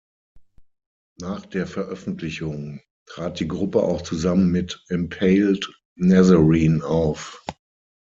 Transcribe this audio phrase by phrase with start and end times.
[1.19, 7.45] Nach der Veröffentlichung trat die Gruppe auch zusammen mit Impaled Nazarene auf.